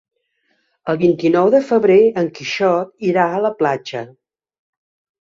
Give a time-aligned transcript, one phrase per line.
[0.93, 4.07] El vint-i-nou de febrer en Quixot irà a la platja.